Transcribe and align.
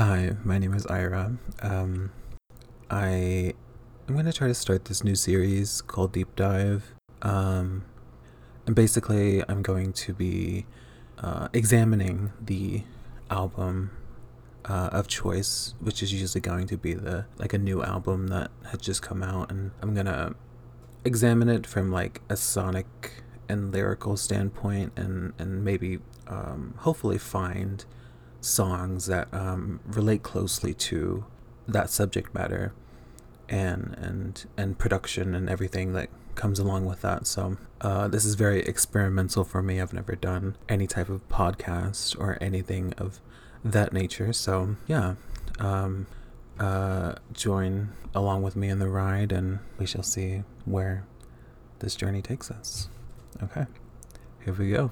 Hi, 0.00 0.34
my 0.44 0.56
name 0.56 0.72
is 0.72 0.86
Ira. 0.86 1.36
Um, 1.60 2.10
I 2.88 3.52
am 4.08 4.14
going 4.14 4.24
to 4.24 4.32
try 4.32 4.48
to 4.48 4.54
start 4.54 4.86
this 4.86 5.04
new 5.04 5.14
series 5.14 5.82
called 5.82 6.12
Deep 6.12 6.34
Dive. 6.36 6.94
Um, 7.20 7.84
and 8.64 8.74
basically, 8.74 9.42
I'm 9.46 9.60
going 9.60 9.92
to 9.92 10.14
be 10.14 10.64
uh, 11.18 11.48
examining 11.52 12.32
the 12.40 12.84
album 13.28 13.90
uh, 14.64 14.88
of 14.90 15.06
choice, 15.06 15.74
which 15.80 16.02
is 16.02 16.14
usually 16.14 16.40
going 16.40 16.66
to 16.68 16.78
be 16.78 16.94
the 16.94 17.26
like 17.36 17.52
a 17.52 17.58
new 17.58 17.82
album 17.82 18.28
that 18.28 18.50
had 18.70 18.80
just 18.80 19.02
come 19.02 19.22
out, 19.22 19.52
and 19.52 19.70
I'm 19.82 19.92
gonna 19.92 20.34
examine 21.04 21.50
it 21.50 21.66
from 21.66 21.92
like 21.92 22.22
a 22.30 22.38
sonic 22.38 23.22
and 23.50 23.70
lyrical 23.70 24.16
standpoint, 24.16 24.94
and 24.96 25.34
and 25.38 25.62
maybe 25.62 25.98
um, 26.26 26.72
hopefully 26.78 27.18
find 27.18 27.84
songs 28.40 29.06
that 29.06 29.32
um, 29.32 29.80
relate 29.86 30.22
closely 30.22 30.74
to 30.74 31.24
that 31.68 31.90
subject 31.90 32.34
matter 32.34 32.72
and 33.48 33.94
and 33.98 34.46
and 34.56 34.78
production 34.78 35.34
and 35.34 35.48
everything 35.50 35.92
that 35.92 36.08
comes 36.34 36.58
along 36.58 36.86
with 36.86 37.02
that. 37.02 37.26
So 37.26 37.58
uh, 37.80 38.08
this 38.08 38.24
is 38.24 38.34
very 38.34 38.60
experimental 38.60 39.44
for 39.44 39.62
me. 39.62 39.80
I've 39.80 39.92
never 39.92 40.14
done 40.14 40.56
any 40.68 40.86
type 40.86 41.08
of 41.08 41.28
podcast 41.28 42.18
or 42.18 42.38
anything 42.40 42.94
of 42.96 43.20
that 43.64 43.92
nature. 43.92 44.32
So 44.32 44.76
yeah, 44.86 45.16
um, 45.58 46.06
uh, 46.58 47.14
join 47.32 47.90
along 48.14 48.42
with 48.42 48.56
me 48.56 48.68
in 48.68 48.78
the 48.78 48.88
ride, 48.88 49.32
and 49.32 49.58
we 49.78 49.86
shall 49.86 50.02
see 50.02 50.42
where 50.64 51.04
this 51.80 51.94
journey 51.94 52.22
takes 52.22 52.50
us. 52.50 52.88
Okay, 53.42 53.66
here 54.44 54.54
we 54.54 54.70
go. 54.70 54.90